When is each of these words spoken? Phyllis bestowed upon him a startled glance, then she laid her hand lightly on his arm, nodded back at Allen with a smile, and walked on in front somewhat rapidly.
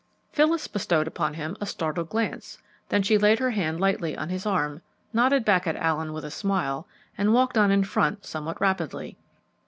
Phyllis 0.31 0.67
bestowed 0.67 1.05
upon 1.07 1.35
him 1.35 1.55
a 1.61 1.67
startled 1.67 2.09
glance, 2.09 2.57
then 2.89 3.03
she 3.03 3.19
laid 3.19 3.37
her 3.37 3.51
hand 3.51 3.79
lightly 3.79 4.17
on 4.17 4.29
his 4.29 4.47
arm, 4.47 4.81
nodded 5.13 5.45
back 5.45 5.67
at 5.67 5.75
Allen 5.75 6.11
with 6.11 6.25
a 6.25 6.31
smile, 6.31 6.87
and 7.19 7.35
walked 7.35 7.55
on 7.55 7.69
in 7.69 7.83
front 7.83 8.25
somewhat 8.25 8.59
rapidly. 8.59 9.15